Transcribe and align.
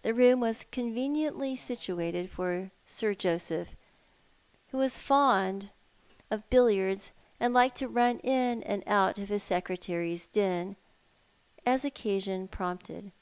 The 0.00 0.14
room 0.14 0.40
was 0.40 0.64
conveniently 0.72 1.54
situated 1.54 2.30
for 2.30 2.70
Sir 2.86 3.12
Joseph, 3.14 3.76
who 4.70 4.78
was 4.78 4.98
fond 4.98 5.64
68 5.64 5.70
Thou 5.70 5.76
art 5.76 6.06
the 6.08 6.16
Alan. 6.16 6.38
of 6.40 6.48
billiards, 6.50 7.12
and 7.38 7.52
liked 7.52 7.76
to 7.76 7.88
run 7.88 8.20
in 8.20 8.62
and 8.62 8.82
out 8.86 9.18
of 9.18 9.28
his 9.28 9.42
secretary's 9.42 10.28
den 10.28 10.76
as 11.66 11.84
occasion 11.84 12.48
prompted. 12.48 13.12